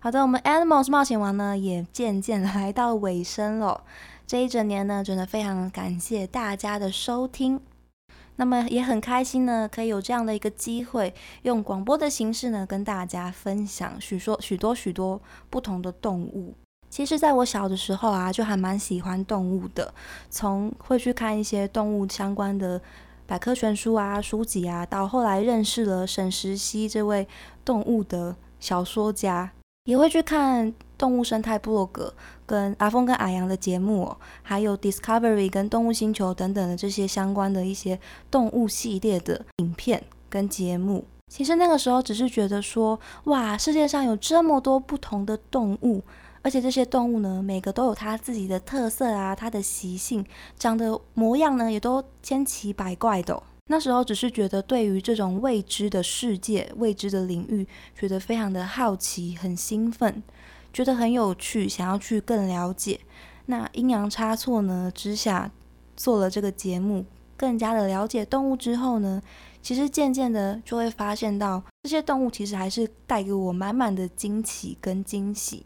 [0.00, 3.82] 好的，我们 Animals 冒险王呢也渐渐来到尾声了。
[4.28, 7.60] 这一整年呢，真的非常感谢大家的收听。
[8.36, 16.54] 那么也很开心呢，可以有这样的一个机会，用广播的形式呢，跟大家分享许多许多许多不同的动物。
[16.88, 19.92] 其实，在我小的时候啊，就还蛮喜欢动物的，
[20.30, 22.80] 从会去看一些动物相关的
[23.26, 27.26] 百科全书啊、书籍啊，到后来认识了沈石溪这位
[27.64, 29.50] 动物的小说家。
[29.88, 32.12] 也会去看动物生态部落格，
[32.44, 37.98] 跟阿峰跟阿阳的节目，还有 Discovery 跟动物星球等等的这些相关的一些
[38.30, 41.06] 动物系列的影片跟节目。
[41.32, 46.02] 其实那个时候只是觉得说，哇，世界上有这么多不同的动物，
[46.42, 50.22] 而且这些动物呢，每个都有它自己的特色啊，它的习性，
[50.58, 53.42] 长的模样呢，也都千奇百怪的。
[53.68, 60.22] 那时候只是觉得对于这种未知的世界、未知的领域，觉得非常的好奇、很兴奋，
[60.72, 63.00] 觉得很有趣，想要去更了解。
[63.46, 65.50] 那阴阳差错呢之下
[65.96, 67.04] 做了这个节目，
[67.36, 69.22] 更加的了解动物之后呢，
[69.62, 75.64] 其实渐渐的就会发现到这些动物其实还是带给我满满的惊奇跟惊喜。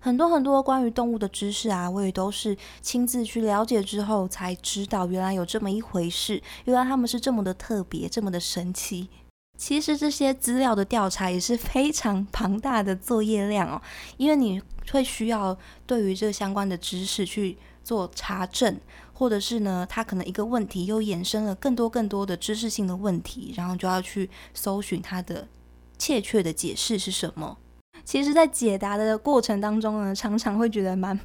[0.00, 9.08] 很多很多关于动物的知识啊，我也都是亲自去了解之后才知道，原来有这么一回事，原来他们是这么的特别，这么的神奇。
[9.56, 13.82] 其实这些资料的调查也是非常 庞大的作业量哦，
[14.16, 18.80] 因为你会需要对于这相关的知识去做查证，
[19.12, 25.48] 或者是呢，它可能一个问题又衍生了更多更多的知识性的问题，然后就要去搜寻它的
[25.98, 27.58] 确的解释是什么。
[28.08, 31.20] 其实，在解答的过程当中呢，常常会觉得蛮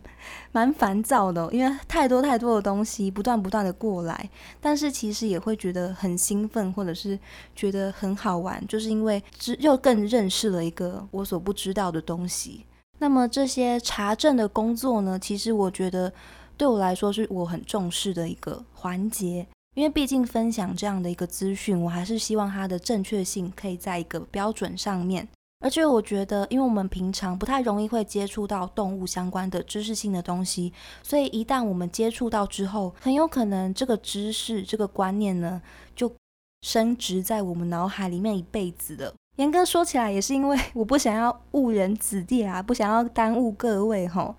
[0.52, 4.30] 蛮烦躁的，因为太多太多的东西不断不断的过来。
[4.60, 7.18] 但是其实也会觉得很兴奋，或者是
[7.56, 12.66] 觉得很好玩，就是因为知又更认识了一个我所不知道的东西。
[13.00, 16.12] 那么这些查证的工作呢，其实我觉得
[16.58, 25.26] 对我来说是我很重视的一个环节，因为毕竟分享这样的一个资讯，我还是希望它的正确性可以在一个标准上面。
[25.64, 35.62] 而且我觉得，因为我们平常不太容易会接触到动物相关的知识性的东西，所以一旦我们接触到之后，很有可能这个知识、这个观念呢，
[35.96, 36.14] 就
[36.64, 39.14] 升值在我们脑海里面一辈子了。
[39.38, 44.36] 严格说起来，也是因为我不想要误人子弟啊，不想要耽误各位吼，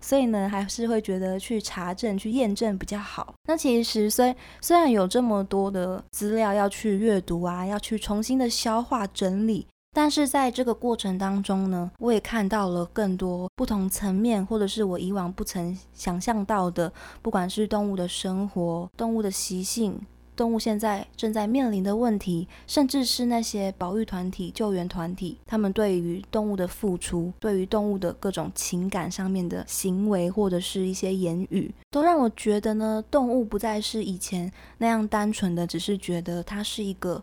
[0.00, 3.34] 所以呢，还是会觉得去查证、去验证比较好。
[3.48, 9.66] 那其实虽虽然有这么多的资料要去阅读啊，要去重新的消化整理。
[9.96, 16.92] 但是在这个过程当中呢，我也看到了更多不同层面，或者是我以往不曾想象到的，
[17.22, 19.98] 不管是动物的生活、动物的习性、
[20.36, 37.22] 动物现在正在面临的问题，甚至是那些保育团体、救援团体，他们对于动物的付出，对于动物的各种情感上面的行为，或者是一些言语，都让我觉得呢，动物不再是以前那样单纯的，只是觉得它是一个。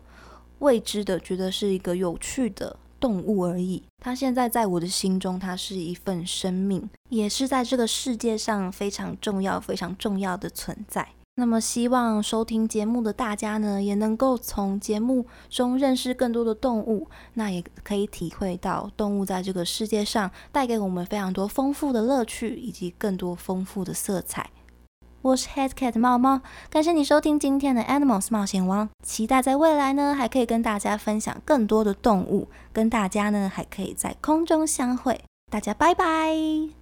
[0.60, 3.82] 未知的，觉得是一个有趣的动物而已。
[3.98, 11.08] 它现在在我的心中，它是一份生命，也是在这个世界上非常重要、非常重要的存在。
[11.36, 24.48] 那么，希望收听节目的大家呢，也能够从节目中认识更多的动物，那也可以体会到动物在这个世界上带给我们非常多丰富的乐趣，以及更多丰富的色彩。
[25.24, 35.18] 我是 Head Cat 猫猫，感谢你收听今天的 Animals 冒险王，期待在未来呢，还可以跟大家分享更多的动物，跟大家呢还可以在空中相会，
[35.50, 36.74] 大家拜拜。